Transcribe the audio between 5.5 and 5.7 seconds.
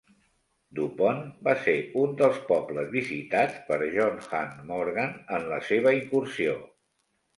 la